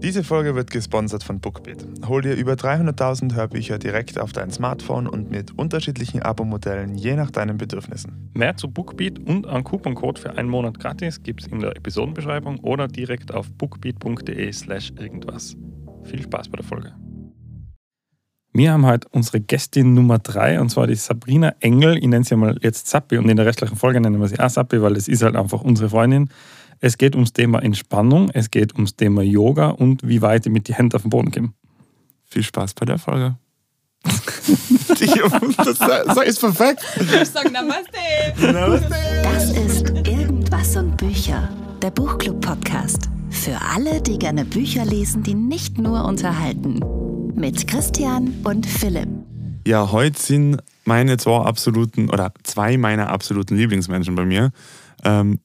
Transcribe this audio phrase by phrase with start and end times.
[0.00, 1.84] Diese Folge wird gesponsert von Bookbeat.
[2.06, 7.32] Hol dir über 300.000 Hörbücher direkt auf dein Smartphone und mit unterschiedlichen Abo-Modellen je nach
[7.32, 8.30] deinen Bedürfnissen.
[8.32, 12.60] Mehr zu Bookbeat und einen Couponcode für einen Monat gratis gibt es in der Episodenbeschreibung
[12.60, 15.56] oder direkt auf bookbeat.de/slash irgendwas.
[16.04, 16.94] Viel Spaß bei der Folge.
[18.52, 21.98] Wir haben heute unsere Gästin Nummer 3 und zwar die Sabrina Engel.
[21.98, 24.48] Ich nenne sie mal jetzt Sappi und in der restlichen Folge nennen wir sie auch
[24.48, 26.30] Sappi, weil es ist halt einfach unsere Freundin.
[26.80, 30.68] Es geht ums Thema Entspannung, es geht ums Thema Yoga und wie weit ich mit
[30.68, 31.52] die Hände auf den Boden komme.
[32.24, 33.36] Viel Spaß bei der Folge.
[34.04, 36.82] das, das ist perfekt.
[37.00, 38.52] Ich sage Namaste.
[38.52, 38.94] Namaste.
[39.24, 41.48] Das ist Irgendwas und Bücher,
[41.82, 43.08] der Buchclub-Podcast.
[43.30, 46.80] Für alle, die gerne Bücher lesen, die nicht nur unterhalten.
[47.34, 49.08] Mit Christian und Philipp.
[49.66, 54.52] Ja, heute sind meine zwei absoluten oder zwei meiner absoluten Lieblingsmenschen bei mir.
[55.04, 55.40] Ähm,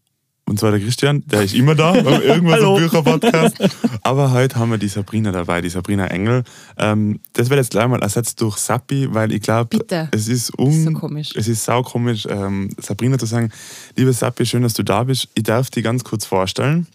[0.53, 3.57] und zwar der Christian, der ist immer da beim Irgendwas im Bücher-Podcast.
[4.03, 6.44] Aber heute haben wir die Sabrina dabei, die Sabrina Engel.
[6.77, 9.80] Ähm, das wird jetzt gleich mal ersetzt durch Sappi, weil ich glaube,
[10.11, 11.31] es ist un so komisch.
[11.36, 13.50] Es ist sau komisch, ähm, Sabrina zu sagen,
[13.97, 15.28] liebe Sappi, schön, dass du da bist.
[15.33, 16.85] Ich darf dich ganz kurz vorstellen.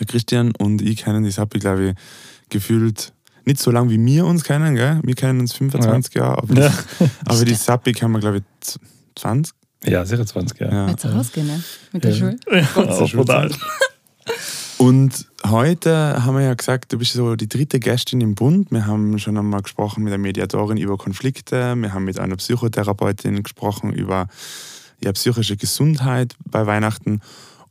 [0.00, 1.94] Der Christian und ich kennen die Sappi, glaube ich,
[2.48, 3.12] gefühlt
[3.44, 4.98] nicht so lange wie wir uns kennen, gell?
[5.04, 6.74] Wir kennen uns 25 Jahre, aber, Ja.
[6.98, 8.74] die, aber die Sappi kennen wir, glaube ich,
[9.14, 9.54] 20.
[9.84, 10.74] Ja, sicher 20 Jahre.
[10.74, 10.88] Ja.
[10.88, 11.62] Jetzt rausgehen, ne?
[11.92, 12.16] Mit der Ja.
[12.16, 12.36] Schule.
[12.50, 13.50] Ja, brutal.
[14.78, 18.70] Und heute haben wir ja gesagt, du bist so die dritte Gästin im Bund.
[18.70, 21.74] Wir haben schon einmal gesprochen mit der Mediatorin über Konflikte.
[21.76, 24.28] Wir haben mit einer Psychotherapeutin gesprochen über
[25.02, 27.20] ja, psychische Gesundheit bei Weihnachten.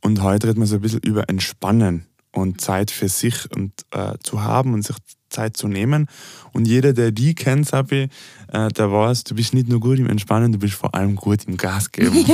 [0.00, 4.14] Und heute reden wir so ein bisschen über Entspannen und Zeit für sich und äh,
[4.22, 4.96] zu haben und sich
[5.30, 6.06] Zeit zu nehmen.
[6.52, 8.08] Und jeder, der die kennt, Sabi,
[8.52, 11.44] äh, der weiß, du bist nicht nur gut im Entspannen, du bist vor allem gut
[11.46, 12.14] im Gas geben.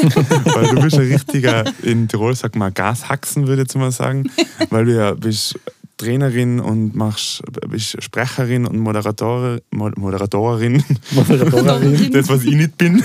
[0.55, 4.31] weil du bist ein richtiger, in Tirol sagt man Gashaxen, würde ich jetzt mal sagen,
[4.71, 5.59] weil du ja bist
[5.99, 12.13] Trainerin und machst, bist Sprecherin und Moderator, Mo- Moderatorin, Moderatorin.
[12.13, 13.03] das, was ich nicht bin.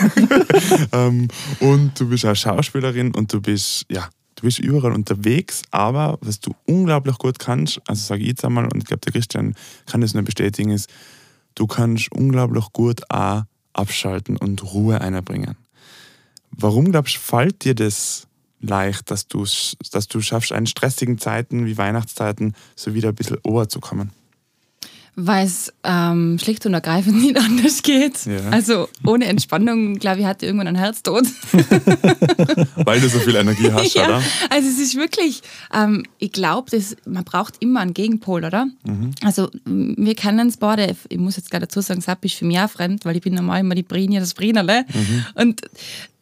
[0.92, 1.30] ähm,
[1.62, 4.10] und du bist auch Schauspielerin und du bist, ja,
[4.42, 8.66] du bist überall unterwegs, aber was du unglaublich gut kannst, also sage ich jetzt einmal,
[8.66, 10.90] und ich glaube, der Christian kann das nur bestätigen, ist,
[11.56, 13.44] du kannst unglaublich gut auch
[13.74, 15.56] abschalten und Ruhe einbringen.
[16.50, 18.28] Warum glaubst du, fällt dir das
[18.60, 19.46] leicht, dass du
[19.92, 24.12] dass du schaffst, in stressigen Zeiten wie Weihnachtszeiten so wieder ein bisschen ober zu kommen?
[25.16, 28.26] Weil es ähm, schlicht und ergreifend nicht anders geht.
[28.26, 28.50] Ja.
[28.50, 31.26] Also ohne Entspannung, glaube ich, hatte irgendwann ein Herztod.
[32.86, 34.24] Weil du so viel Energie hast, ja, oder?
[34.50, 35.42] also es ist wirklich,
[35.74, 36.72] ähm, ich glaube,
[37.06, 38.68] man braucht immer einen Gegenpol, oder?
[38.86, 39.12] Mhm.
[39.24, 42.46] Also m, wir kennen es beide, ich muss jetzt gleich dazu sagen, Sapp ist für
[42.46, 44.86] mich auch fremd, weil ich bin normal immer die Brini, das Brinerle.
[44.94, 45.26] Mhm.
[45.36, 45.62] Und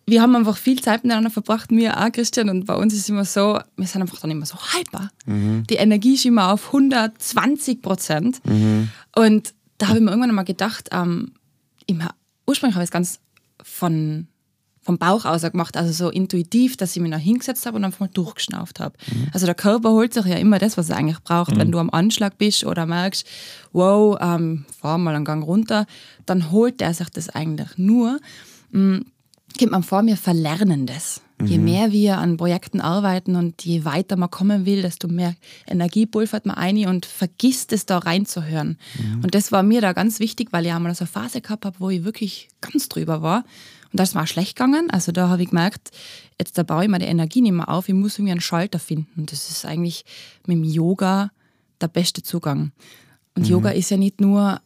[0.09, 3.09] wir haben einfach viel Zeit miteinander verbracht, mir auch, Christian, und bei uns ist es
[3.09, 5.09] immer so, wir sind einfach dann immer so hyper.
[5.25, 5.65] Mhm.
[5.69, 8.41] Die Energie ist immer auf 120 Prozent.
[9.15, 11.33] Und da habe ich mir irgendwann mal gedacht, ähm,
[11.87, 12.11] immer,
[12.45, 13.19] ursprünglich habe ich es ganz
[13.63, 14.27] von,
[14.81, 18.01] vom Bauch aus gemacht, also so intuitiv, dass ich mich noch hingesetzt habe und einfach
[18.01, 18.97] mal durchgeschnauft habe.
[19.33, 21.55] Also der Körper holt sich ja immer das, was er eigentlich braucht.
[21.55, 23.25] Wenn du am Anschlag bist oder merkst,
[23.71, 25.85] wow, ähm, fahr mal einen Gang runter,
[26.25, 28.19] dann holt er sich das eigentlich nur.
[28.71, 28.99] Mm,
[29.57, 31.21] kommt man vor, wir verlernen das.
[31.41, 35.35] Je mehr wir an Projekten arbeiten und je weiter man kommen will, desto mehr
[35.67, 38.77] Energie pulvert man ein und vergisst es da reinzuhören.
[39.23, 41.79] Und das war mir da ganz wichtig, weil ich einmal so eine Phase gehabt habe,
[41.79, 43.45] wo ich wirklich ganz drüber war.
[43.91, 44.89] Und da ist mir auch schlecht gegangen.
[44.89, 45.91] Also da habe ich gemerkt,
[46.37, 48.79] jetzt da baue ich mir die Energie nicht mehr auf, ich muss irgendwie einen Schalter
[48.79, 49.21] finden.
[49.21, 50.03] Und das ist eigentlich
[50.45, 51.31] mit dem Yoga
[51.79, 52.73] der beste Zugang.
[53.35, 54.59] Und Yoga ist ja nicht nur,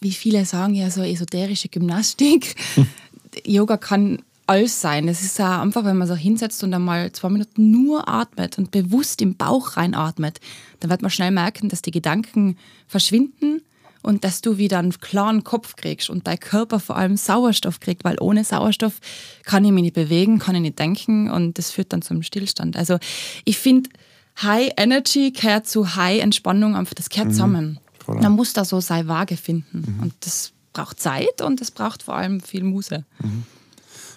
[0.00, 2.56] wie viele sagen, ja so esoterische Gymnastik.
[3.44, 5.08] Yoga kann alles sein.
[5.08, 8.70] Es ist ja einfach, wenn man sich hinsetzt und einmal zwei Minuten nur atmet und
[8.70, 10.40] bewusst im Bauch reinatmet,
[10.80, 12.56] dann wird man schnell merken, dass die Gedanken
[12.86, 13.60] verschwinden
[14.02, 18.04] und dass du wieder einen klaren Kopf kriegst und dein Körper vor allem Sauerstoff kriegt,
[18.04, 19.00] weil ohne Sauerstoff
[19.44, 22.76] kann ich mich nicht bewegen, kann ich nicht denken und das führt dann zum Stillstand.
[22.76, 22.98] Also
[23.44, 23.90] ich finde,
[24.42, 27.80] High Energy gehört zu High Entspannung, einfach das gehört zusammen.
[28.02, 28.20] Voll.
[28.20, 32.14] Man muss da so seine Waage finden und das braucht Zeit und das braucht vor
[32.14, 33.04] allem viel Muse.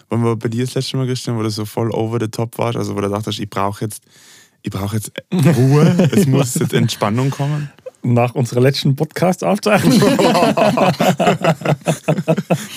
[0.10, 2.58] Wann war bei dir das letzte Mal, Christian, wo du so voll over the top
[2.60, 2.78] warst?
[2.78, 4.04] Also, wo du dachtest, ich brauche jetzt,
[4.62, 7.72] ich brauche jetzt Ruhe, es muss jetzt Entspannung kommen?
[8.04, 10.02] Nach unserer letzten Podcast-Aufzeichnung.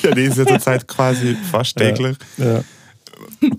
[0.03, 2.17] Ja, die ist ja zurzeit quasi fast täglich.
[2.37, 2.63] Ja.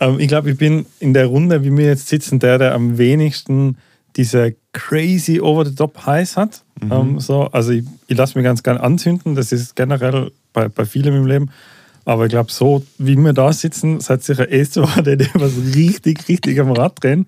[0.00, 2.98] ähm, ich glaube, ich bin in der Runde, wie wir jetzt sitzen, der, der am
[2.98, 3.76] wenigsten
[4.16, 6.64] diese crazy over-the-top Highs hat.
[6.90, 7.42] Ähm, so.
[7.44, 11.26] Also ich, ich lasse mich ganz gern anzünden, das ist generell bei, bei vielen im
[11.26, 11.50] Leben.
[12.04, 15.52] Aber ich glaube, so wie wir da sitzen, seid sicher eh so, der, der was
[15.74, 17.26] richtig, richtig am Rad drehen.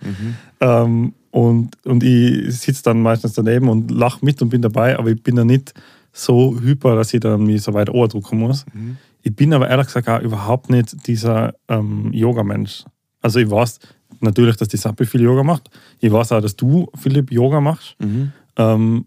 [0.61, 5.11] Ähm, Und, und ich sitze dann meistens daneben und lache mit und bin dabei, aber
[5.11, 5.75] ich bin da nicht
[6.11, 8.65] so hyper, dass ich dann mich so weit drucken muss.
[8.73, 8.97] Mhm.
[9.23, 12.85] Ich bin aber ehrlich gesagt auch überhaupt nicht dieser ähm, Yoga-Mensch.
[13.21, 13.79] Also ich weiß
[14.21, 15.71] natürlich, dass die Sappi viel Yoga macht.
[16.01, 17.97] Ich weiß auch, dass du, Philipp, Yoga machst.
[17.99, 18.33] Mhm.
[18.57, 19.07] Ähm,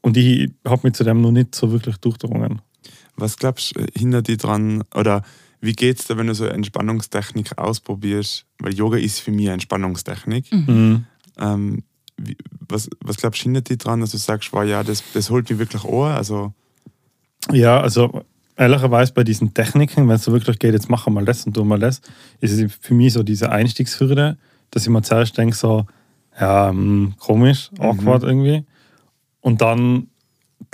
[0.00, 2.60] und ich habe mich zu dem noch nicht so wirklich durchdrungen.
[3.16, 5.22] Was glaubst du, äh, hindert dich dran, oder
[5.60, 8.44] wie geht es dir, wenn du so Entspannungstechnik ausprobierst?
[8.58, 10.52] Weil Yoga ist für mich Entspannungstechnik.
[10.52, 10.64] Mhm.
[10.66, 11.04] mhm.
[11.38, 11.82] Ähm,
[12.16, 12.36] wie,
[12.68, 15.50] was, was glaubst du, hindert dich dran, dass du sagst, wow, ja, das, das holt
[15.50, 16.14] mich wirklich an?
[16.14, 16.54] Also
[17.52, 18.24] ja, also
[18.56, 21.54] ehrlicherweise bei diesen Techniken, wenn es so wirklich geht, jetzt machen wir mal das und
[21.54, 22.00] tun mal das,
[22.40, 24.36] ist es für mich so diese Einstiegshürde,
[24.70, 25.86] dass ich mir zuerst denke, so,
[26.40, 28.28] ja, mh, hm, komisch, awkward mhm.
[28.28, 28.64] irgendwie.
[29.40, 30.08] Und dann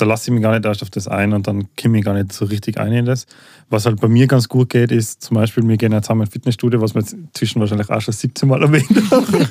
[0.00, 2.14] da lasse ich mich gar nicht erst auf das ein und dann komme ich gar
[2.14, 3.26] nicht so richtig ein in das.
[3.68, 6.32] Was halt bei mir ganz gut geht, ist zum Beispiel, wir gehen jetzt zusammen ins
[6.32, 9.46] Fitnessstudio, was wir jetzt zwischen wahrscheinlich auch schon 17 Mal erwähnt haben.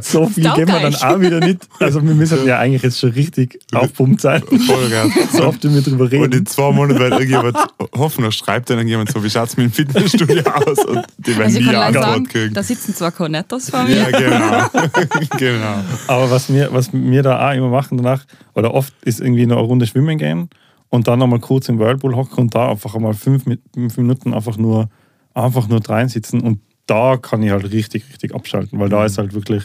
[0.02, 1.66] so viel gehen wir dann auch wieder nicht.
[1.80, 4.42] Also wir müssen ja eigentlich jetzt schon richtig aufpumpt sein.
[4.42, 5.10] Voll geil.
[5.32, 6.24] so oft wir drüber reden.
[6.24, 7.56] Und in zwei Monaten wird irgendjemand,
[7.96, 10.84] hoffen, schreibt dann irgendjemand so, wie schaut es mit dem Fitnessstudio aus?
[10.84, 12.52] Und die werden also nie Antwort kriegen.
[12.52, 13.96] Da sitzen zwar Cornettos vor mir.
[13.96, 14.68] Ja, genau.
[15.38, 15.76] genau.
[16.06, 18.24] Aber was wir, was wir da auch immer machen danach,
[18.54, 20.48] oder oft ist irgendwie eine Runde schwimmen gehen
[20.88, 24.56] und dann nochmal kurz im Whirlpool hocken und da einfach einmal fünf, fünf Minuten einfach
[24.56, 24.88] nur,
[25.34, 28.92] einfach nur drein sitzen und da kann ich halt richtig, richtig abschalten, weil mhm.
[28.92, 29.64] da ist halt wirklich,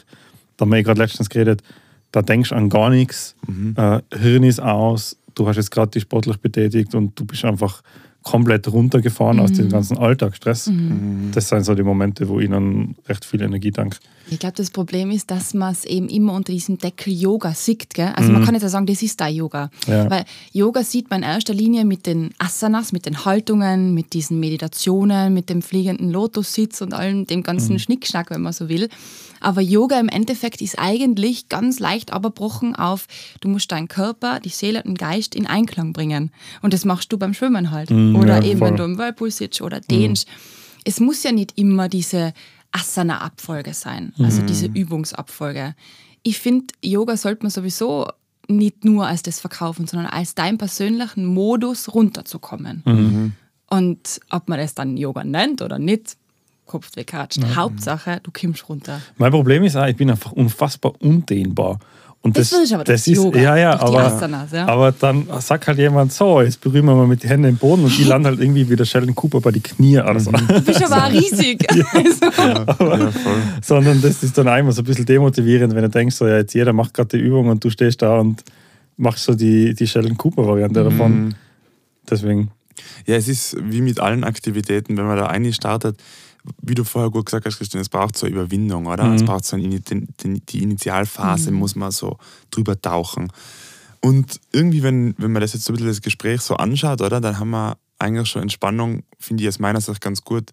[0.57, 1.61] da haben wir gerade letztens geredet,
[2.11, 3.75] da denkst du an gar nichts, mhm.
[3.77, 7.81] äh, Hirn ist aus, du hast jetzt gerade dich sportlich betätigt und du bist einfach
[8.23, 9.43] komplett runtergefahren mhm.
[9.43, 10.67] aus dem ganzen Alltagsstress.
[10.67, 11.31] Mhm.
[11.33, 13.97] Das sind so die Momente, wo dann recht viel Energie danke.
[14.31, 17.93] Ich glaube, das Problem ist, dass man es eben immer unter diesem Deckel Yoga sieht.
[17.93, 18.11] Gell?
[18.15, 18.35] Also mhm.
[18.35, 19.71] man kann jetzt ja sagen, das ist da Yoga.
[19.87, 20.09] Ja.
[20.09, 24.39] Weil Yoga sieht man in erster Linie mit den Asanas, mit den Haltungen, mit diesen
[24.39, 27.79] Meditationen, mit dem fliegenden Lotussitz und allem dem ganzen mhm.
[27.79, 28.89] Schnickschnack, wenn man so will.
[29.39, 33.07] Aber Yoga im Endeffekt ist eigentlich ganz leicht abbrochen auf,
[33.41, 36.31] du musst deinen Körper, die Seele und den Geist in Einklang bringen.
[36.61, 37.89] Und das machst du beim Schwimmen halt.
[37.89, 38.69] Mhm, oder ja, eben, voll.
[38.69, 40.27] wenn du im Whirlpool sitzt oder dehnst.
[40.27, 40.31] Mhm.
[40.85, 42.33] Es muss ja nicht immer diese
[42.71, 44.47] Asana-Abfolge sein, also mhm.
[44.47, 45.75] diese Übungsabfolge.
[46.23, 48.07] Ich finde, Yoga sollte man sowieso
[48.47, 52.83] nicht nur als das verkaufen, sondern als deinen persönlichen Modus runterzukommen.
[52.85, 53.33] Mhm.
[53.69, 56.17] Und ob man das dann Yoga nennt oder nicht,
[56.65, 57.43] Kopf weghatscht.
[57.55, 59.01] Hauptsache, du kommst runter.
[59.17, 61.79] Mein Problem ist auch, ich bin einfach unfassbar undehnbar.
[62.21, 64.67] Und das, das, ist aber das ist, Yoga, ja, ja, aber, Asanas, ja.
[64.67, 67.85] aber dann sagt halt jemand so, jetzt berühren wir mal mit den Händen den Boden
[67.85, 70.29] und die landen halt irgendwie wie der Sheldon Cooper bei die Knie oder so.
[70.31, 71.65] Du bist aber riesig.
[71.73, 72.45] ja.
[72.45, 73.11] ja, aber, ja,
[73.61, 76.53] sondern das ist dann einmal so ein bisschen demotivierend, wenn du denkst, so, ja, jetzt
[76.53, 78.43] jeder macht gerade die Übung und du stehst da und
[78.97, 80.89] machst so die, die Sheldon Cooper-Variante mhm.
[80.89, 81.35] davon.
[82.09, 82.51] Deswegen.
[83.05, 85.97] Ja, es ist wie mit allen Aktivitäten, wenn man da eine startet,
[86.61, 89.05] wie du vorher gut gesagt hast, Christian, es braucht so eine Überwindung, oder?
[89.05, 89.15] Mhm.
[89.15, 91.57] Es braucht so eine, die Initialphase, mhm.
[91.57, 92.17] muss man so
[92.51, 93.31] drüber tauchen.
[94.01, 97.19] Und irgendwie, wenn, wenn man das jetzt so ein bisschen das Gespräch so anschaut, oder,
[97.19, 100.51] dann haben wir eigentlich schon Entspannung, finde ich aus meiner Sicht ganz gut,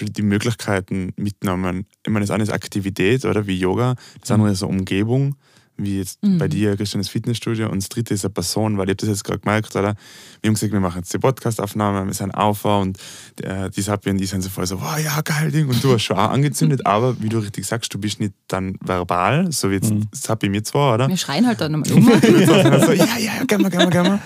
[0.00, 1.86] die Möglichkeiten mitgenommen.
[2.04, 5.34] Ich meine, das eine ist Aktivität, oder, wie Yoga, das andere ist so Umgebung
[5.78, 6.38] wie jetzt mhm.
[6.38, 7.68] bei dir, Christian, das Fitnessstudio.
[7.68, 9.94] Und das dritte ist eine Person, weil ich habe das jetzt gerade gemerkt, oder?
[10.40, 12.98] Wir haben gesagt, wir machen jetzt die Podcastaufnahme, wir sind Aufbau und
[13.42, 15.68] äh, die Sapi und die sind so voll so, wow, ja, geil Ding.
[15.68, 18.76] Und du hast schon auch angezündet, aber wie du richtig sagst, du bist nicht dann
[18.80, 20.08] verbal, so wie jetzt mhm.
[20.12, 21.08] Sapi mir zwar, oder?
[21.08, 22.04] Wir schreien halt dann nochmal um.
[22.04, 24.20] so, ja, ja, gehen wir, gehen wir, gehen wir.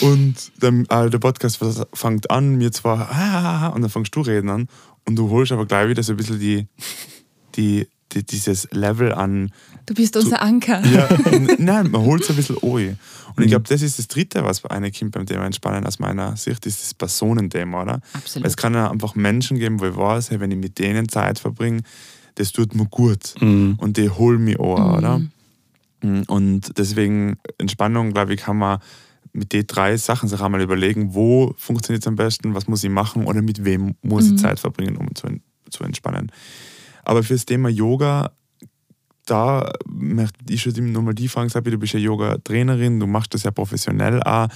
[0.00, 1.58] Und dann, äh, der Podcast
[1.94, 4.68] fängt an, mir zwar, ah, und dann fängst du reden an
[5.04, 6.66] und du holst aber gleich wieder so ein bisschen die,
[7.54, 9.52] die die, dieses Level an.
[9.86, 10.84] Du bist unser Anker.
[10.84, 11.08] Ja,
[11.58, 12.70] nein, man holt es ein bisschen an.
[13.36, 13.50] Und ich mhm.
[13.50, 16.66] glaube, das ist das Dritte, was bei einer Kind beim Thema Entspannen aus meiner Sicht
[16.66, 18.00] ist, das Personenthema, oder?
[18.12, 18.44] Absolut.
[18.44, 21.08] Weil es kann ja einfach Menschen geben, wo ich weiß, hey, wenn ich mit denen
[21.08, 21.82] Zeit verbringe,
[22.34, 23.34] das tut mir gut.
[23.40, 23.76] Mhm.
[23.78, 24.94] Und die holen mich an, mhm.
[24.94, 25.20] oder?
[26.02, 28.80] Mhm, und deswegen, Entspannung, glaube ich, kann man
[29.32, 32.90] mit den drei Sachen sich einmal überlegen, wo funktioniert es am besten, was muss ich
[32.90, 34.38] machen oder mit wem muss ich mhm.
[34.38, 35.28] Zeit verbringen, um zu,
[35.70, 36.32] zu entspannen.
[37.04, 38.32] Aber für das Thema Yoga,
[39.26, 43.42] da möchte ich schon nochmal die Frage sagen, du bist ja Yoga-Trainerin, du machst das
[43.42, 44.48] ja professionell auch.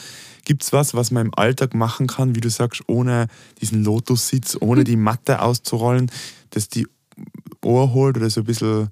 [0.45, 3.27] Gibt es was, was man im Alltag machen kann, wie du sagst, ohne
[3.61, 6.11] diesen Lotus-Sitz, ohne die Matte auszurollen,
[6.50, 6.87] dass die
[7.62, 8.89] Ohr holt oder so ein bisschen,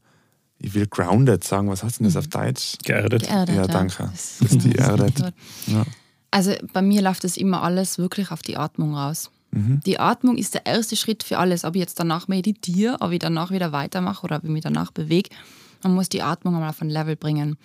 [0.58, 2.76] ich will grounded sagen, was heißt denn das auf Deutsch?
[2.84, 3.22] Geerdet.
[3.22, 4.10] geerdet ja, danke.
[4.12, 5.18] Das, das ist die erdet.
[5.66, 5.86] Ja.
[6.30, 9.30] Also bei mir läuft das immer alles wirklich auf die Atmung raus.
[9.52, 9.80] Mhm.
[9.86, 11.64] Die Atmung ist der erste Schritt für alles.
[11.64, 14.90] Ob ich jetzt danach meditiere, ob ich danach wieder weitermache oder ob ich mich danach
[14.90, 15.30] bewege,
[15.82, 17.56] man muss die Atmung einmal auf ein Level bringen.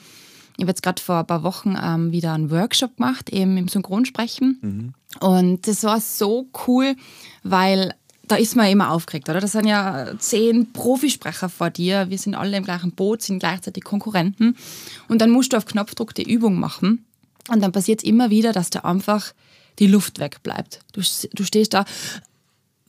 [0.57, 3.67] Ich habe jetzt gerade vor ein paar Wochen ähm, wieder einen Workshop gemacht, eben im
[3.67, 4.59] Synchronsprechen.
[4.61, 4.93] Mhm.
[5.19, 6.95] Und das war so cool,
[7.43, 7.95] weil
[8.27, 9.41] da ist man immer aufgeregt, oder?
[9.41, 13.83] Das sind ja zehn Profisprecher vor dir, wir sind alle im gleichen Boot, sind gleichzeitig
[13.83, 14.55] Konkurrenten
[15.09, 17.05] und dann musst du auf Knopfdruck die Übung machen
[17.49, 19.33] und dann passiert es immer wieder, dass da einfach
[19.79, 20.79] die Luft wegbleibt.
[20.93, 21.01] Du,
[21.33, 21.83] du stehst da,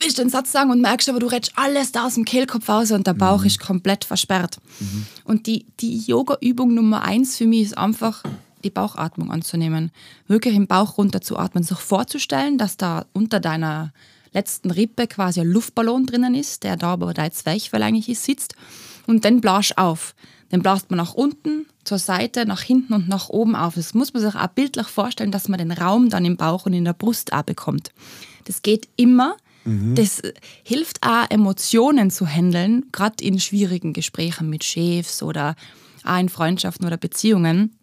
[0.05, 2.93] willst den Satz sagen und merkst aber, du redest alles da aus dem Kehlkopf raus
[2.93, 3.47] und der Bauch mhm.
[3.47, 4.59] ist komplett versperrt.
[4.81, 5.07] Mhm.
[5.25, 8.23] Und die, die Yoga-Übung Nummer eins für mich ist einfach,
[8.65, 9.91] die Bauchatmung anzunehmen.
[10.27, 13.93] Wirklich im Bauch runter zu atmen, sich vorzustellen, dass da unter deiner
[14.33, 18.55] letzten Rippe quasi ein Luftballon drinnen ist, der da aber dein Zwerchfell eigentlich ist, sitzt.
[19.07, 20.15] Und dann blasch auf.
[20.51, 23.75] Den blast man nach unten, zur Seite, nach hinten und nach oben auf.
[23.75, 26.73] Das muss man sich auch bildlich vorstellen, dass man den Raum dann im Bauch und
[26.73, 27.93] in der Brust auch bekommt.
[28.45, 29.37] Das geht immer.
[29.65, 29.95] Mhm.
[29.95, 30.23] Das
[30.63, 35.57] hilft auch, Emotionen zu handeln, gerade in schwierigen Gesprächen mit Chefs oder
[36.05, 37.77] auch in Freundschaften oder Beziehungen.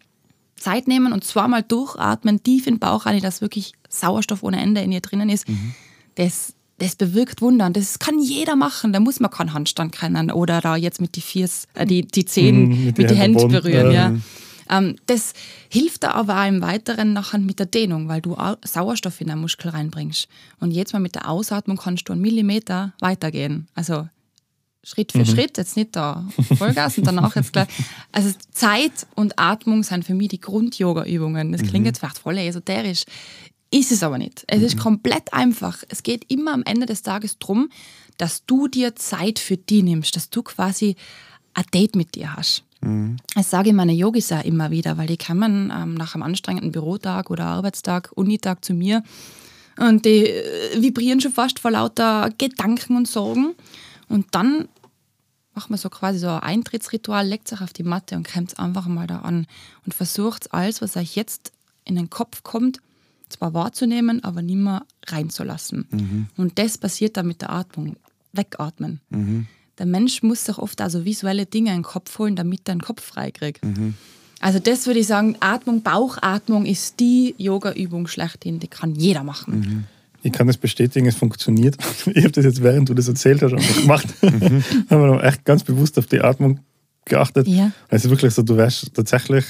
[0.56, 4.80] Zeit nehmen und zweimal durchatmen, tief in den Bauch rein, dass wirklich Sauerstoff ohne Ende
[4.80, 5.48] in ihr drinnen ist.
[5.48, 5.74] Mhm.
[6.14, 7.66] Das, das bewirkt Wunder.
[7.66, 8.92] Und das kann jeder machen.
[8.92, 12.24] Da muss man keinen Handstand kennen oder da jetzt mit die Viers, äh, die, die
[12.24, 13.92] Zehen mhm, mit, mit die Hände berühren.
[13.92, 14.14] Ja.
[14.72, 15.34] Ähm, das
[15.68, 19.38] hilft da aber auch im Weiteren nachher mit der Dehnung, weil du Sauerstoff in den
[19.38, 20.28] Muskel reinbringst.
[20.60, 23.68] Und jetzt mal mit der Ausatmung kannst du einen Millimeter weitergehen.
[23.74, 24.08] Also
[24.82, 25.26] Schritt für mhm.
[25.26, 26.26] Schritt, jetzt nicht da
[26.58, 27.68] Vollgas und danach jetzt gleich.
[28.10, 31.52] Also Zeit und Atmung sind für mich die Grund-Yoga-Übungen.
[31.52, 31.86] Das klingt mhm.
[31.86, 33.04] jetzt vielleicht voll esoterisch,
[33.70, 34.44] ist es aber nicht.
[34.48, 34.66] Es mhm.
[34.66, 35.84] ist komplett einfach.
[35.88, 37.70] Es geht immer am Ende des Tages darum,
[38.16, 40.96] dass du dir Zeit für die nimmst, dass du quasi
[41.54, 42.64] ein Date mit dir hast.
[42.82, 43.16] Mhm.
[43.34, 46.72] Das sage ich meine Yogis auch immer wieder, weil die kommen ähm, nach einem anstrengenden
[46.72, 49.02] Bürotag oder Arbeitstag, Unitag zu mir
[49.78, 53.54] und die äh, vibrieren schon fast vor lauter Gedanken und Sorgen.
[54.08, 54.68] Und dann
[55.54, 58.86] macht man so quasi so ein Eintrittsritual, legt sich auf die Matte und kommt einfach
[58.86, 59.46] mal da an
[59.84, 61.52] und versucht alles, was euch jetzt
[61.84, 62.78] in den Kopf kommt,
[63.28, 65.86] zwar wahrzunehmen, aber nicht mehr reinzulassen.
[65.90, 66.26] Mhm.
[66.36, 67.96] Und das passiert dann mit der Atmung.
[68.32, 69.00] Wegatmen.
[69.10, 69.46] Mhm.
[69.78, 72.82] Der Mensch muss sich oft also visuelle Dinge in den Kopf holen, damit er den
[72.82, 73.64] Kopf freikriegt.
[73.64, 73.94] Mhm.
[74.40, 79.60] Also das würde ich sagen, Atmung, Bauchatmung ist die Yoga-Übung schlechthin, die kann jeder machen.
[79.60, 79.84] Mhm.
[80.24, 81.76] Ich kann das bestätigen, es funktioniert.
[82.14, 84.06] Ich habe das jetzt, während du das erzählt hast, einfach gemacht.
[84.22, 84.64] Mhm.
[84.90, 86.60] haben wir echt ganz bewusst auf die Atmung
[87.04, 87.46] geachtet.
[87.46, 87.72] Ja.
[87.88, 89.44] Es ist wirklich so, du wärst tatsächlich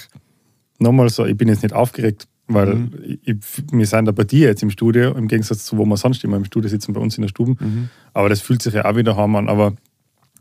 [0.79, 3.19] nochmal so, ich bin jetzt nicht aufgeregt, weil mhm.
[3.25, 3.37] ich,
[3.73, 6.37] wir sind da bei dir jetzt im Studio, im Gegensatz zu wo wir sonst immer
[6.37, 7.53] im Studio sitzen, bei uns in der Stube.
[7.59, 7.89] Mhm.
[8.13, 9.49] Aber das fühlt sich ja auch wieder harm an.
[9.49, 9.75] Aber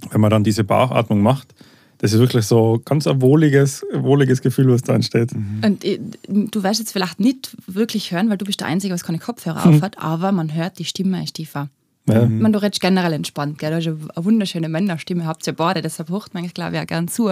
[0.10, 1.53] wenn man dann diese Bauchatmung macht,
[2.01, 5.36] das ist wirklich so ganz ein wohliges, wohliges Gefühl, was da entsteht.
[5.36, 5.62] Mhm.
[5.63, 9.03] Und äh, du wirst jetzt vielleicht nicht wirklich hören, weil du bist der Einzige, was
[9.03, 9.75] keine Kopfhörer mhm.
[9.75, 11.70] aufhat, aber man hört, die Stimme ist tiefer.
[12.10, 12.25] Ja.
[12.25, 12.41] Mhm.
[12.41, 13.70] Man, du redest generell entspannt, gell?
[13.70, 17.08] du hast eine wunderschöne Männerstimme, habt ihr beide, deshalb hört man, glaube ich, auch gern
[17.08, 17.29] zu.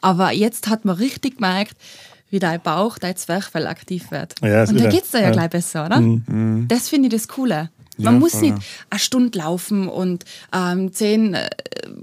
[0.00, 1.76] Aber jetzt hat man richtig gemerkt,
[2.30, 4.34] wie dein Bauch, dein Zwerchfell aktiv wird.
[4.42, 6.00] Ja, Und da geht es dir ja, ja, gleich besser, oder?
[6.00, 6.66] Mhm.
[6.68, 7.70] Das finde ich das Coole.
[7.98, 8.56] Man ja, muss voll, nicht
[8.90, 11.48] eine Stunde laufen und ähm, zehn, äh,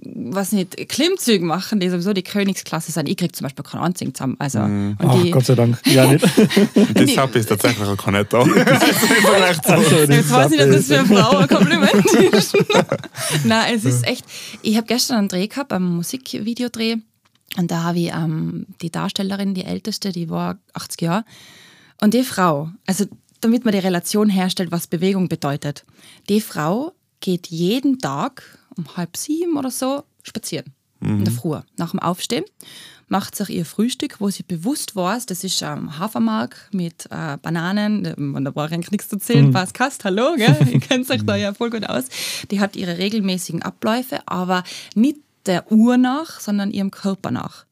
[0.03, 3.07] was nicht, Klimmzüge machen, die sowieso die Königsklasse sind.
[3.07, 4.35] Ich kriege zum Beispiel keinen einzigen zusammen.
[4.39, 4.97] Also, mm.
[5.00, 5.79] Ach, die, Gott sei Dank.
[5.85, 6.25] Ja, nicht.
[6.95, 8.45] Deshalb ist tatsächlich auch kein da.
[8.45, 12.57] Jetzt weiß ich nicht, ob das für eine Frau ein Kompliment ist.
[13.43, 14.25] Nein, es ist echt.
[14.62, 16.97] Ich habe gestern einen Dreh gehabt, einen Musikvideodreh.
[17.57, 21.25] Und da habe ich ähm, die Darstellerin, die älteste, die war 80 Jahre.
[22.01, 23.05] Und die Frau, also
[23.43, 25.85] damit man die Relation herstellt, was Bewegung bedeutet.
[26.29, 28.43] Die Frau geht jeden Tag
[28.75, 30.73] um halb sieben oder so spazieren.
[31.00, 31.19] Mhm.
[31.19, 31.38] In der mhm.
[31.38, 31.59] Früh.
[31.77, 32.45] Nach dem Aufstehen
[33.07, 38.03] macht sich ihr Frühstück, wo sie bewusst weiß, das ist ähm, Hafermark mit äh, Bananen,
[38.03, 39.53] da brauche ich eigentlich nichts zu erzählen, mhm.
[39.53, 40.57] was Kast, hallo, gell?
[40.71, 42.05] ihr kennt euch da ja voll gut aus.
[42.50, 44.63] Die hat ihre regelmäßigen Abläufe, aber
[44.95, 47.65] nicht der Uhr nach, sondern ihrem Körper nach.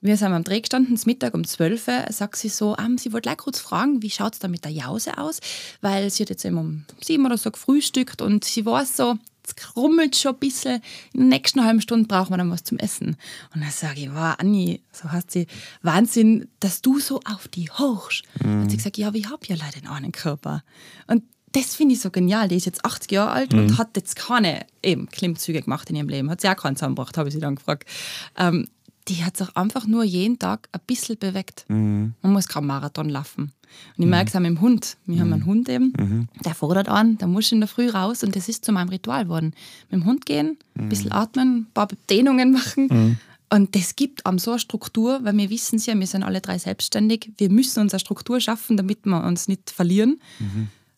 [0.00, 3.12] Wir sind am Dreh gestanden, zum Mittag um 12 Uhr, sagt sie so, ah, sie
[3.12, 5.40] wollte gleich kurz fragen, wie schaut es da mit der Jause aus?
[5.80, 9.56] Weil sie hat jetzt eben um sieben oder so gefrühstückt und sie weiß so, es
[9.56, 13.16] krummelt schon ein bisschen, in der nächsten halben Stunde brauchen wir dann was zum Essen.
[13.54, 15.46] Und dann sage ich, wow, Anni, so hast sie,
[15.82, 18.22] Wahnsinn, dass du so auf die hochst.
[18.40, 18.62] Mhm.
[18.62, 20.62] Hat sie gesagt, ja, aber ich habe ja leider einen Körper.
[21.06, 22.48] Und das finde ich so genial.
[22.48, 23.60] Die ist jetzt 80 Jahre alt mhm.
[23.60, 26.30] und hat jetzt keine eben Klimmzüge gemacht in ihrem Leben.
[26.30, 27.88] Hat sie auch keinen zusammengebracht, habe ich sie dann gefragt.
[28.36, 28.68] Ähm,
[29.08, 31.64] die hat sich einfach nur jeden Tag ein bisschen bewegt.
[31.68, 32.14] Mhm.
[32.22, 33.52] Man muss keinen Marathon laufen.
[33.96, 34.10] Und ich mhm.
[34.10, 34.96] merke es auch mit dem Hund.
[35.06, 35.20] Wir mhm.
[35.20, 36.28] haben einen Hund eben, mhm.
[36.44, 39.24] der fordert an, der muss in der Früh raus und das ist zu meinem Ritual
[39.24, 39.54] geworden.
[39.90, 41.12] Mit dem Hund gehen, ein bisschen mhm.
[41.12, 42.88] atmen, ein paar Dehnungen machen.
[42.90, 43.18] Mhm.
[43.50, 46.42] Und das gibt einem so eine Struktur, weil wir wissen es ja, wir sind alle
[46.42, 47.32] drei selbstständig.
[47.38, 50.20] Wir müssen unsere Struktur schaffen, damit wir uns nicht verlieren.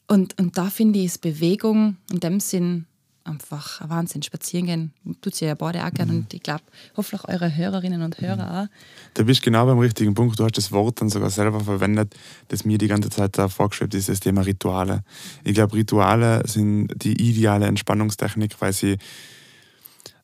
[0.09, 2.87] Und, und da finde ich, ist Bewegung in dem Sinn
[3.31, 4.23] einfach ein Wahnsinn.
[4.23, 6.13] Spazieren gehen tut sie ja beide auch gerne.
[6.13, 6.19] Mhm.
[6.19, 6.63] Und ich glaube,
[6.97, 8.67] hoffentlich eure Hörerinnen und Hörer mhm.
[8.67, 8.67] auch.
[9.15, 10.39] Da bist du genau beim richtigen Punkt.
[10.39, 12.15] Du hast das Wort dann sogar selber verwendet,
[12.49, 15.03] das mir die ganze Zeit da vorgeschrieben ist, das Thema Rituale.
[15.45, 18.99] Ich glaube, Rituale sind die ideale Entspannungstechnik, weil sie,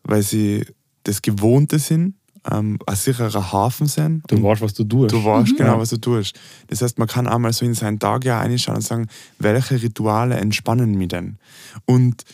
[0.03, 0.67] weil sie
[1.05, 2.15] das Gewohnte sind
[2.51, 4.23] ähm, ein sicherer Hafen sein.
[4.29, 5.13] Du weißt, was du tust.
[5.13, 5.57] Du weißt mhm.
[5.57, 6.39] genau, was du tust.
[6.69, 9.09] Das heißt, man kann einmal so in seinen Tag ja reinschauen und sagen,
[9.39, 11.39] welche Rituale entspannen mich denn?
[11.85, 12.25] Und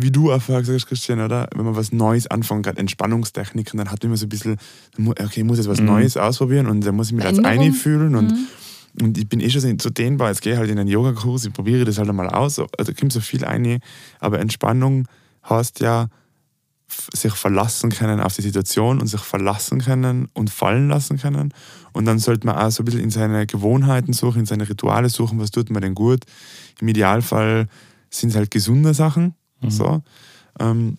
[0.00, 1.48] wie du auch vorher gesagt hast, Christian, oder?
[1.54, 4.56] Wenn man was Neues anfängt, gerade Entspannungstechniken, dann hat man immer so ein bisschen,
[5.06, 5.86] okay, ich muss jetzt was mhm.
[5.86, 8.46] Neues ausprobieren und dann muss ich mich als einfühlen und, mhm.
[9.02, 11.52] und ich bin eh schon so dehnbar, jetzt gehe ich halt in einen Yogakurs, ich
[11.52, 13.80] probiere das halt einmal aus, also kommt so viel ein,
[14.20, 15.06] aber Entspannung
[15.48, 16.08] heißt ja,
[17.12, 21.52] sich verlassen können auf die Situation und sich verlassen können und fallen lassen können.
[21.92, 25.10] Und dann sollte man auch so ein bisschen in seine Gewohnheiten suchen, in seine Rituale
[25.10, 26.24] suchen, was tut man denn gut.
[26.80, 27.66] Im Idealfall
[28.10, 29.34] sind es halt gesunde Sachen.
[29.60, 29.70] Mhm.
[29.70, 30.02] So.
[30.60, 30.98] Ähm,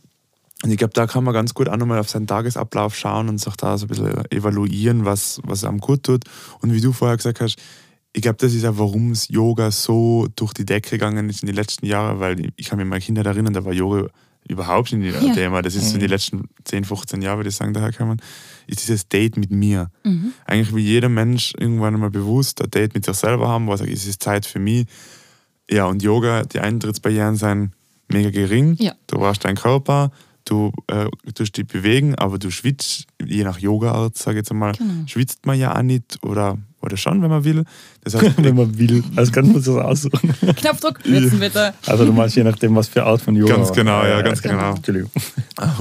[0.64, 3.38] und ich glaube, da kann man ganz gut auch nochmal auf seinen Tagesablauf schauen und
[3.40, 6.26] sich da so ein bisschen evaluieren, was, was einem gut tut.
[6.62, 7.58] Und wie du vorher gesagt hast,
[8.12, 11.48] ich glaube, das ist ja, warum es Yoga so durch die Decke gegangen ist in
[11.48, 14.08] den letzten Jahren, weil ich kann mich mal Kinder erinnern, da war Yoga
[14.48, 15.34] überhaupt in ja.
[15.34, 18.20] Thema, das ist so in den letzten 10, 15 Jahren, würde ich sagen, daher kommen,
[18.66, 19.92] ist dieses Date mit mir.
[20.04, 20.34] Mhm.
[20.46, 23.78] Eigentlich will jeder Mensch irgendwann einmal bewusst ein Date mit sich selber haben, wo er
[23.78, 24.88] sagt, es ist Zeit für mich.
[25.70, 27.72] Ja, und Yoga, die Eintrittsbarrieren sind
[28.12, 28.76] mega gering.
[28.80, 28.94] Ja.
[29.08, 30.12] Du warst dein Körper,
[30.46, 34.74] du äh, tust dich bewegen, aber du schwitzt, je nach Yoga-Art, sage ich jetzt einmal,
[34.74, 35.08] genau.
[35.08, 37.66] schwitzt man ja auch nicht oder oder schon, wenn man will.
[38.04, 39.04] Das heißt, wenn man will.
[39.16, 40.34] Also kann man sich das aussuchen.
[40.56, 41.74] Knopfdruck nutzen bitte.
[41.86, 43.56] Also du meinst je nachdem, was für Art von Yoga.
[43.56, 44.56] Ganz genau, ja, ganz genau.
[44.56, 44.76] genau.
[44.76, 45.12] Entschuldigung.
[45.62, 45.76] Ah,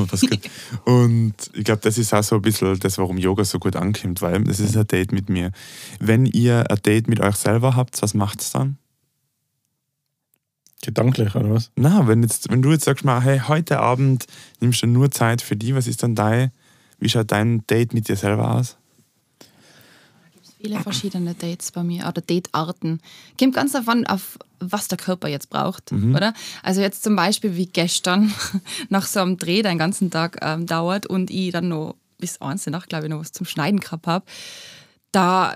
[0.86, 4.20] Und ich glaube, das ist auch so ein bisschen das, warum Yoga so gut ankommt,
[4.22, 5.52] weil das ist ein Date mit mir.
[6.00, 8.76] Wenn ihr ein Date mit euch selber habt, was macht es dann?
[10.82, 11.70] Gedanklich, oder was?
[11.76, 14.26] Na, wenn, jetzt, wenn du jetzt sagst, mal, hey, heute Abend
[14.60, 16.52] nimmst du nur Zeit für die, was ist dann dein,
[16.98, 18.76] wie schaut dein Date mit dir selber aus?
[20.60, 23.00] viele verschiedene Dates bei mir oder Datearten.
[23.38, 26.14] Kommt ganz davon auf, was der Körper jetzt braucht, mhm.
[26.14, 26.34] oder?
[26.62, 28.32] Also jetzt zum Beispiel wie gestern
[28.88, 32.40] nach so einem Dreh, der den ganzen Tag ähm, dauert und ich dann noch bis
[32.40, 34.24] eins in Nacht, glaube ich, noch was zum Schneiden gehabt habe.
[35.12, 35.54] Da,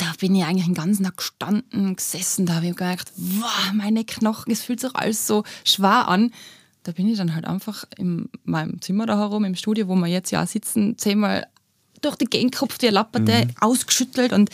[0.00, 4.04] da bin ich eigentlich den ganzen Tag gestanden, gesessen, da habe ich gemerkt, wow, meine
[4.04, 6.32] Knochen, es fühlt sich alles so schwer an.
[6.84, 10.06] Da bin ich dann halt einfach in meinem Zimmer da herum, im Studio, wo wir
[10.06, 11.46] jetzt ja sitzen, zehnmal
[12.00, 13.54] durch die Gegend gehupft, die Lapperte, mhm.
[13.60, 14.48] ausgeschüttelt und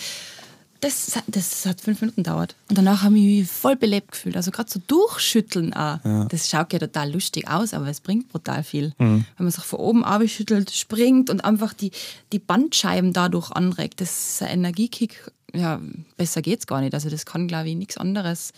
[0.80, 2.54] das, das hat fünf Minuten gedauert.
[2.68, 4.36] Und danach habe ich mich voll belebt gefühlt.
[4.36, 6.04] Also gerade so durchschütteln auch.
[6.04, 6.26] Ja.
[6.26, 8.92] Das schaut ja total lustig aus, aber es bringt brutal viel.
[8.98, 9.24] Mhm.
[9.36, 11.92] Wenn man sich von oben abschüttelt, springt und einfach die,
[12.32, 14.00] die Bandscheiben dadurch anregt.
[14.00, 15.30] Das ist ein Energiekick.
[15.56, 15.80] Ja,
[16.16, 16.94] besser geht's gar nicht.
[16.94, 18.52] Also das kann, glaube ich, nichts anderes.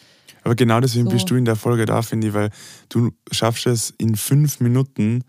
[0.44, 1.10] Aber genau deswegen so.
[1.10, 2.50] bist du in der Folge da, finde ich, weil
[2.88, 5.24] du schaffst es in fünf Minuten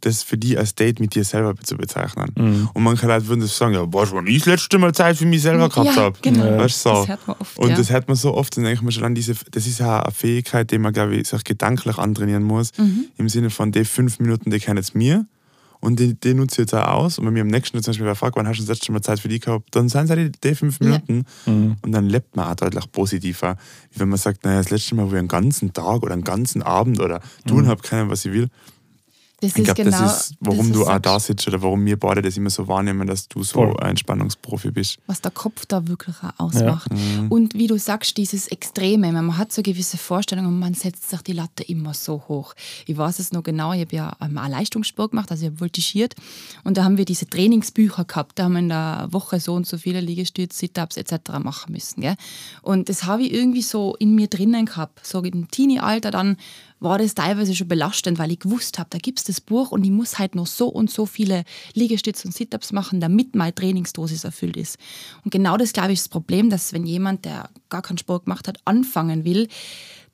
[0.00, 2.30] das für die als Date mit dir selber zu bezeichnen.
[2.36, 2.70] Mhm.
[2.72, 5.16] Und manche Leute würden das sagen, ja, weißt du, wann ich das letzte Mal Zeit
[5.16, 6.18] für mich selber gehabt ja, habe?
[6.22, 6.58] Genau.
[6.58, 6.90] Weißt, so.
[6.90, 7.58] Das hört man oft.
[7.58, 7.76] Und ja.
[7.76, 10.02] das hört man so oft, dann denke ich mir schon an diese, das ist ja
[10.02, 12.70] eine Fähigkeit, die man, glaube ich, sich gedanklich antrainieren muss.
[12.78, 13.06] Mhm.
[13.16, 15.26] Im Sinne von, die fünf Minuten, die kennen jetzt mir.
[15.80, 17.18] Und die, die nutze ich jetzt auch aus.
[17.18, 19.20] Und wenn mir am nächsten zum Beispiel fragt, wann hast du das letzte Mal Zeit
[19.20, 21.24] für dich gehabt, dann sind es halt die fünf Minuten.
[21.46, 21.52] Ja.
[21.52, 21.76] Mhm.
[21.82, 23.56] Und dann lebt man auch deutlich positiver.
[23.92, 26.24] Wie wenn man sagt, naja, das letzte Mal, wo ich einen ganzen Tag oder einen
[26.24, 27.68] ganzen Abend oder tun mhm.
[27.68, 28.48] habe, können, was ich will
[29.40, 31.96] das ich glaube, genau, das ist, warum das du auch da sitzt oder warum wir
[31.96, 33.76] beide das immer so wahrnehmen, dass du so Voll.
[33.80, 34.98] ein Entspannungsprofi bist.
[35.06, 36.90] Was der Kopf da wirklich auch ausmacht.
[36.90, 37.22] Ja.
[37.22, 37.30] Mhm.
[37.30, 41.22] Und wie du sagst, dieses Extreme, man hat so gewisse Vorstellungen und man setzt sich
[41.22, 42.54] die Latte immer so hoch.
[42.86, 46.16] Ich weiß es noch genau, ich habe ja einen Leistungssport gemacht, also ich habe voltigiert
[46.64, 49.68] und da haben wir diese Trainingsbücher gehabt, da haben wir in der Woche so und
[49.68, 51.38] so viele Liegestütze, Sit-Ups etc.
[51.40, 52.00] machen müssen.
[52.00, 52.16] Gell?
[52.62, 56.36] Und das habe ich irgendwie so in mir drinnen gehabt, so im Teenie-Alter dann
[56.80, 59.84] war das teilweise schon belastend, weil ich gewusst habe, da gibt es das Buch und
[59.84, 64.24] ich muss halt noch so und so viele Liegestütze und Sit-Ups machen, damit meine Trainingsdosis
[64.24, 64.78] erfüllt ist.
[65.24, 68.26] Und genau das, glaube ich, ist das Problem, dass wenn jemand, der gar keinen Sport
[68.26, 69.48] gemacht hat, anfangen will,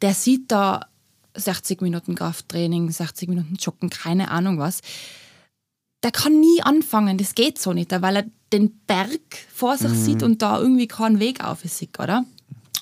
[0.00, 0.86] der sieht da
[1.34, 4.80] 60 Minuten Krafttraining, 60 Minuten Joggen, keine Ahnung was.
[6.02, 9.20] Der kann nie anfangen, das geht so nicht, weil er den Berg
[9.52, 10.04] vor sich mhm.
[10.04, 12.24] sieht und da irgendwie keinen Weg auf sieht, oder?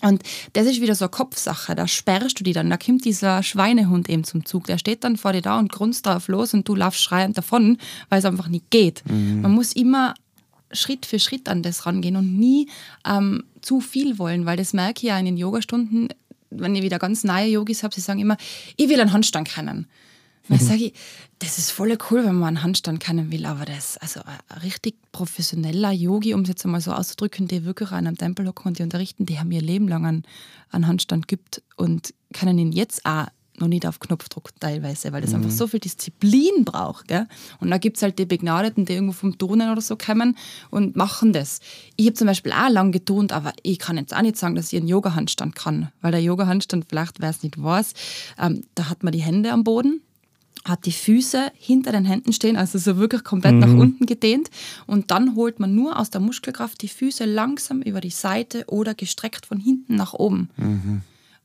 [0.02, 1.74] Und das ist wieder so eine Kopfsache.
[1.74, 2.68] Da sperrst du die dann.
[2.68, 4.66] Da kommt dieser Schweinehund eben zum Zug.
[4.66, 7.78] Der steht dann vor dir da und grunzt drauf los und du laufst schreiend davon,
[8.08, 9.02] weil es einfach nicht geht.
[9.08, 9.42] Mhm.
[9.42, 10.14] Man muss immer
[10.72, 12.68] Schritt für Schritt an das rangehen und nie
[13.06, 16.08] ähm, zu viel wollen, weil das merke ich ja in den Yogastunden,
[16.50, 18.36] wenn ich wieder ganz neue Yogis habe, sie sagen immer,
[18.76, 19.86] ich will einen Handstand kennen.
[20.48, 20.92] Dann sage ich,
[21.38, 24.96] das ist voll cool, wenn man einen Handstand kennen will, aber das also ein richtig
[25.12, 28.78] professioneller Yogi, um es jetzt einmal so auszudrücken, die wirklich an einem Tempel hocken und
[28.78, 30.22] die unterrichten, die haben ihr Leben lang einen,
[30.70, 33.26] einen Handstand gibt und können ihn jetzt auch
[33.58, 35.36] noch nicht auf Knopfdruck teilweise, weil das Mhm.
[35.36, 37.06] einfach so viel Disziplin braucht.
[37.06, 37.28] Gell?
[37.60, 40.36] Und da gibt es halt die Begnadeten, die irgendwo vom Turnen oder so kommen
[40.70, 41.60] und machen das.
[41.96, 44.72] Ich habe zum Beispiel auch lang geturnt, aber ich kann jetzt auch nicht sagen, dass
[44.72, 47.92] ich einen Yoga-Handstand kann, weil der Yoga-Handstand, vielleicht wer es nicht weiß,
[48.40, 50.00] ähm, da hat man die Hände am Boden
[50.64, 54.48] hat die Füße hinter den Händen stehen, also so wirklich komplett nach unten gedehnt.
[54.86, 58.94] Und dann holt man nur aus der Muskelkraft die Füße langsam über die Seite oder
[58.94, 60.48] gestreckt von hinten nach oben.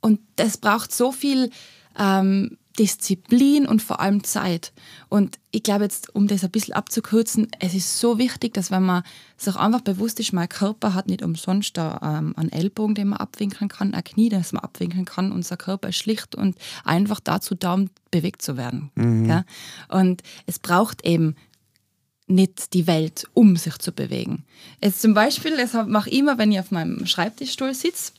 [0.02, 1.50] Und das braucht so viel
[1.98, 4.72] ähm, Disziplin und vor allem Zeit.
[5.10, 8.84] Und ich glaube jetzt, um das ein bisschen abzukürzen, es ist so wichtig, dass wenn
[8.84, 9.04] man
[9.36, 13.20] sich einfach bewusst ist, mein Körper hat nicht umsonst da, ähm, einen Ellbogen, den man
[13.20, 15.32] abwinkeln kann, ein Knie, das man abwinkeln kann.
[15.32, 18.92] Unser Körper ist schlicht und einfach dazu da, um bewegt zu werden.
[19.28, 19.44] Gell?
[19.90, 21.36] Und es braucht eben
[22.28, 24.44] nicht die Welt, um sich zu bewegen.
[24.84, 28.12] Jetzt zum Beispiel, das mache ich immer, wenn ich auf meinem Schreibtischstuhl sitze,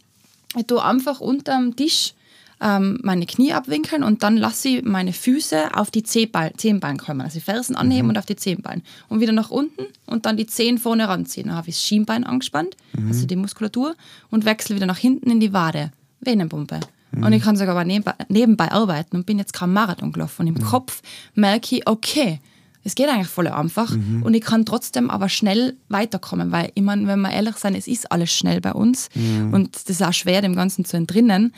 [0.57, 2.15] ich tue einfach unterm Tisch
[2.61, 7.21] ähm, meine Knie abwinkeln und dann lasse ich meine Füße auf die Zehnballen, Zehenballen kommen.
[7.21, 8.83] Also die Fersen anheben und auf die Zehenballen.
[9.09, 11.49] Und wieder nach unten und dann die Zehen vorne ranziehen.
[11.49, 13.95] Dann habe ich das Schienbein angespannt, also die Muskulatur,
[14.31, 15.93] und wechsle wieder nach hinten in die Wade.
[16.21, 16.81] Venenpumpe.
[17.13, 20.43] Und ich kann sogar nebenbei, nebenbei arbeiten und bin jetzt kein Marathon gelaufen.
[20.43, 21.01] Und im Kopf
[21.35, 22.41] merke ich, okay,
[22.85, 23.91] es geht eigentlich voll einfach
[24.23, 27.87] und ich kann trotzdem aber schnell weiterkommen, weil ich meine, wenn wir ehrlich sein, es
[27.87, 29.11] ist alles schnell bei uns
[29.53, 31.53] und das ist auch schwer, dem Ganzen zu entrinnen.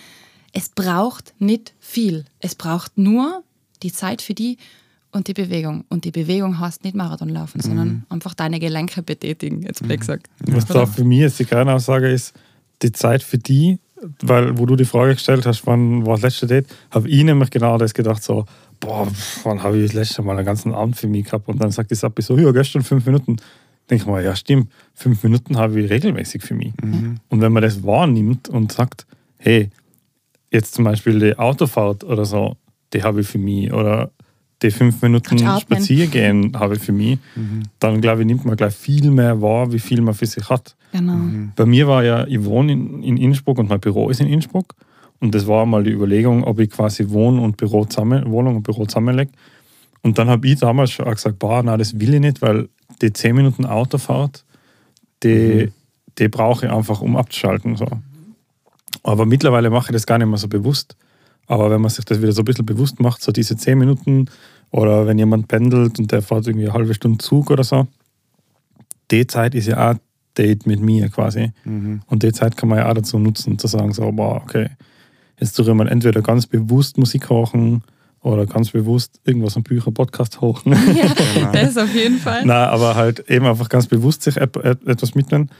[0.52, 2.24] Es braucht nicht viel.
[2.40, 3.42] Es braucht nur
[3.82, 4.58] die Zeit für die
[5.12, 5.84] und die Bewegung.
[5.88, 10.28] Und die Bewegung heißt nicht Marathon laufen, sondern einfach deine Gelenke betätigen, jetzt blöd gesagt.
[10.46, 12.34] Was da für mich jetzt die Kernaussage ist,
[12.82, 13.78] die Zeit für die,
[14.22, 17.50] weil wo du die Frage gestellt hast, wann war das letzte Date, habe ich nämlich
[17.50, 18.46] genau das gedacht, so,
[18.78, 19.06] boah,
[19.42, 21.48] wann habe ich das letzte Mal einen ganzen Abend für mich gehabt?
[21.48, 23.36] Und dann sagt die Sappi so, ja, gestern fünf Minuten.
[23.90, 26.72] Denke ich mal, ja, stimmt, fünf Minuten habe ich regelmäßig für mich.
[27.28, 29.04] Und wenn man das wahrnimmt und sagt,
[29.36, 29.70] hey,
[30.50, 32.56] jetzt zum Beispiel die Autofahrt oder so,
[32.92, 34.10] die habe ich für mich, oder
[34.62, 35.38] die fünf Minuten.
[35.60, 37.18] Spaziergehen habe ich für mich,
[37.78, 40.76] dann glaube ich, nimmt man gleich viel mehr wahr, wie viel man für sich hat.
[40.92, 41.18] Genau.
[41.56, 44.74] Bei mir war ja, ich wohne in, in Innsbruck und mein Büro ist in Innsbruck.
[45.20, 48.62] Und das war mal die Überlegung, ob ich quasi Wohn- und Büro zusammen, Wohnung und
[48.62, 49.30] Büro zusammenlege.
[50.02, 52.68] Und dann habe ich damals schon auch gesagt, boah, nein, das will ich nicht, weil
[53.02, 54.44] die 10 Minuten Autofahrt,
[55.22, 55.70] die,
[56.18, 57.76] die brauche ich einfach, um abzuschalten.
[57.76, 57.86] So.
[59.02, 60.96] Aber mittlerweile mache ich das gar nicht mehr so bewusst.
[61.46, 64.26] Aber wenn man sich das wieder so ein bisschen bewusst macht, so diese 10 Minuten
[64.70, 67.86] oder wenn jemand pendelt und der fährt irgendwie eine halbe Stunde Zug oder so,
[69.10, 69.94] die Zeit ist ja auch
[70.38, 71.50] Date mit mir quasi.
[72.06, 74.68] Und die Zeit kann man ja auch dazu nutzen, zu sagen, so, boah, okay,
[75.40, 77.82] jetzt tue ich mal entweder ganz bewusst Musik hören
[78.22, 80.76] oder ganz bewusst irgendwas am Bücher, Podcast hören.
[80.94, 82.44] Ja, das auf jeden Fall.
[82.44, 85.50] Nein, aber halt eben einfach ganz bewusst sich et- et- etwas mitnehmen.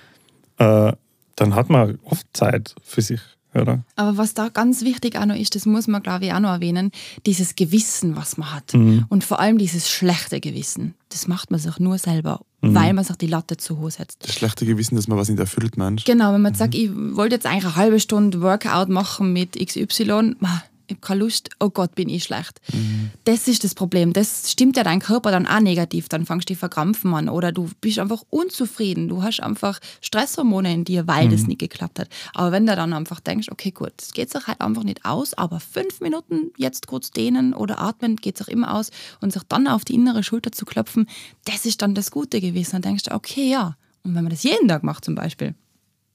[0.59, 0.92] Äh,
[1.40, 3.20] dann hat man oft Zeit für sich,
[3.55, 3.83] oder?
[3.96, 6.50] Aber was da ganz wichtig auch noch ist, das muss man, glaube ich, auch noch
[6.53, 6.90] erwähnen,
[7.26, 8.74] dieses Gewissen, was man hat.
[8.74, 9.07] Mhm.
[9.09, 10.94] Und vor allem dieses schlechte Gewissen.
[11.09, 12.74] Das macht man sich nur selber, Mhm.
[12.74, 14.22] weil man sich die Latte zu hoch setzt.
[14.22, 17.37] Das schlechte Gewissen, dass man was nicht erfüllt, meinst Genau, wenn man sagt, ich wollte
[17.37, 20.37] jetzt eigentlich eine halbe Stunde Workout machen mit XY,
[20.90, 22.61] ich habe keine Lust, oh Gott, bin ich schlecht.
[23.24, 24.12] Das ist das Problem.
[24.12, 26.09] Das stimmt ja dein Körper dann auch negativ.
[26.09, 29.07] Dann fängst du dich verkrampfen an oder du bist einfach unzufrieden.
[29.09, 32.09] Du hast einfach Stresshormone in dir, weil das nicht geklappt hat.
[32.35, 35.35] Aber wenn du dann einfach denkst, okay, gut, es geht sich halt einfach nicht aus,
[35.35, 39.68] aber fünf Minuten jetzt kurz dehnen oder atmen geht sich immer aus und sich dann
[39.68, 41.07] auf die innere Schulter zu klopfen,
[41.44, 42.72] das ist dann das Gute gewesen.
[42.72, 43.76] Dann denkst du, okay, ja.
[44.03, 45.55] Und wenn man das jeden Tag macht zum Beispiel,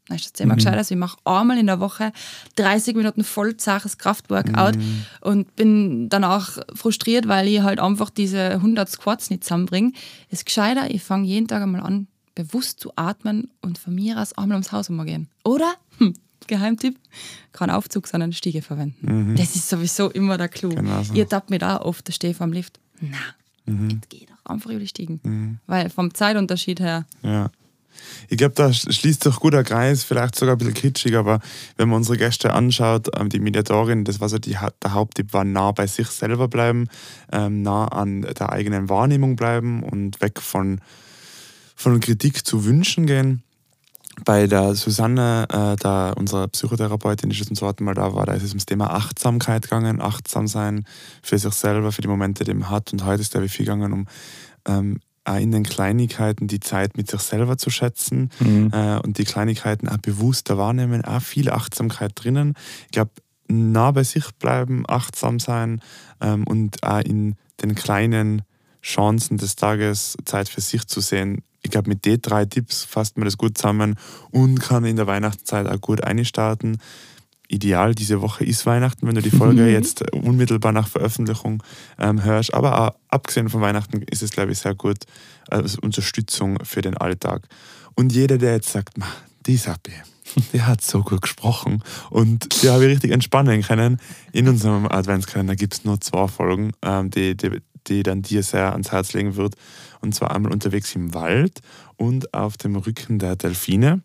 [0.08, 0.76] dann ist das immer gescheit.
[0.76, 2.12] Also ich mache einmal in der Woche
[2.58, 4.78] 30 Minuten vollzaches Kraftworkout
[5.22, 9.91] und bin danach frustriert, weil ich halt einfach diese 100 Squats nicht zusammenbringe.
[10.30, 14.22] Es ist gescheiter, ich fange jeden Tag einmal an, bewusst zu atmen und von mir
[14.22, 15.28] aus einmal ums Haus umgehen.
[15.44, 16.13] Oder, hm,
[16.48, 17.00] Geheimtipp,
[17.54, 19.36] keinen Aufzug, sondern Stiege verwenden.
[19.36, 20.70] Das ist sowieso immer der Clou.
[20.70, 21.13] Genau so.
[21.15, 22.80] Ihr tappt mir da oft, stehe ich vor dem Lift.
[23.02, 23.18] Na,
[23.65, 25.60] jetzt geh doch einfach über die Stiegen.
[25.65, 27.50] Weil vom Zeitunterschied her, Ja.
[28.29, 31.39] Ich glaube, da schließt sich guter Kreis, vielleicht sogar ein bisschen kitschig, aber
[31.77, 35.43] wenn man unsere Gäste anschaut, ähm, die Mediatorin, das war so die, der Haupttipp, war
[35.43, 36.88] nah bei sich selber bleiben,
[37.31, 40.81] ähm, nah an der eigenen Wahrnehmung bleiben und weg von,
[41.75, 43.43] von Kritik zu Wünschen gehen.
[44.23, 48.34] Bei der Susanne, äh, da unsere Psychotherapeutin, die schon zum zweiten Mal da war, da
[48.34, 50.86] ist es ums Thema Achtsamkeit gegangen, achtsam sein
[51.21, 52.93] für sich selber, für die Momente, die man hat.
[52.93, 54.08] Und heute ist der wie viel gegangen um
[54.65, 58.29] ähm, in den Kleinigkeiten die Zeit mit sich selber zu schätzen
[58.71, 62.53] äh, und die Kleinigkeiten auch bewusster wahrnehmen, auch viel Achtsamkeit drinnen.
[62.85, 63.11] Ich glaube,
[63.47, 65.81] nah bei sich bleiben, achtsam sein
[66.21, 68.43] ähm, und auch in den kleinen
[68.81, 71.41] Chancen des Tages Zeit für sich zu sehen.
[71.63, 73.95] Ich glaube, mit den drei Tipps fasst man das gut zusammen
[74.29, 76.77] und kann in der Weihnachtszeit auch gut einstarten.
[77.47, 77.95] Ideal.
[77.95, 79.69] Diese Woche ist Weihnachten, wenn du die Folge mhm.
[79.69, 81.63] jetzt unmittelbar nach Veröffentlichung
[81.99, 82.53] ähm, hörst.
[82.53, 85.05] Aber auch, abgesehen von Weihnachten ist es, glaube ich, sehr gut
[85.49, 87.47] als Unterstützung für den Alltag.
[87.95, 88.97] Und jeder, der jetzt sagt,
[89.45, 89.91] die Sapi,
[90.53, 93.99] die hat so gut gesprochen und die habe ich richtig entspannen können.
[94.31, 98.71] In unserem Adventskalender gibt es nur zwei Folgen, ähm, die, die, die dann dir sehr
[98.71, 99.55] ans Herz legen wird.
[100.01, 101.62] Und zwar einmal unterwegs im Wald
[101.95, 104.01] und auf dem Rücken der Delfine.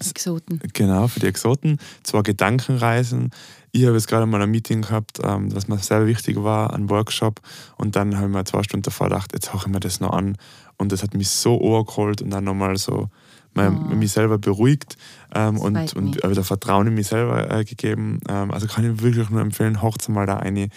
[0.00, 0.60] Exoten.
[0.72, 1.78] Genau, für die Exoten.
[2.02, 3.30] Zwar Gedankenreisen.
[3.72, 6.88] Ich habe jetzt gerade mal ein Meeting gehabt, ähm, was mir sehr wichtig war, ein
[6.88, 7.40] Workshop.
[7.76, 10.10] Und dann habe ich mir zwei Stunden davor gedacht, jetzt höre ich mir das noch
[10.10, 10.36] an.
[10.76, 13.08] Und das hat mich so overgeholt und dann nochmal so
[13.58, 13.94] oh.
[13.94, 14.96] mich selber beruhigt
[15.34, 18.20] ähm, und, und wieder Vertrauen in mich selber äh, gegeben.
[18.28, 20.68] Ähm, also kann ich wirklich nur empfehlen, hocht mal da eine.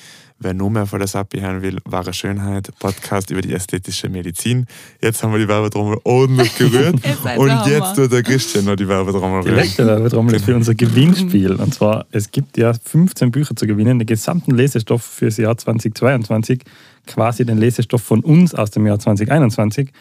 [0.44, 4.66] Wer noch mehr von der Sappi hören will, wahre Schönheit, Podcast über die ästhetische Medizin.
[5.00, 6.96] Jetzt haben wir die Werbetrommel ordentlich gerührt.
[7.38, 9.56] und jetzt tut der Christian noch die Werbetrommel rühren.
[9.56, 11.54] Die letzte Werbetrommel ist für unser Gewinnspiel.
[11.54, 15.56] Und zwar, es gibt ja 15 Bücher zu gewinnen, den gesamten Lesestoff für das Jahr
[15.56, 16.64] 2022,
[17.06, 19.92] quasi den Lesestoff von uns aus dem Jahr 2021.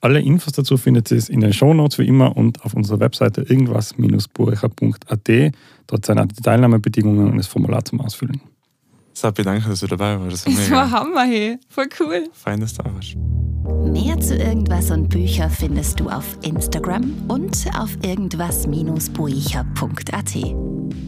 [0.00, 5.52] Alle Infos dazu findet ihr in den Shownotes wie immer und auf unserer Webseite irgendwas-burecher.at.
[5.86, 8.40] Dort sind auch die Teilnahmebedingungen und das Formular zum Ausfüllen.
[9.12, 10.46] Sabi, danke, dass du dabei warst.
[10.46, 11.58] Das war, das war Hammer, hey.
[11.68, 12.28] Voll cool.
[12.32, 13.16] Fein, dass du da warst.
[13.90, 20.34] Mehr zu Irgendwas und Bücher findest du auf Instagram und auf irgendwas-buecher.at.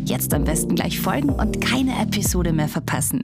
[0.07, 3.21] Jetzt am besten gleich folgen und keine Episode mehr verpassen.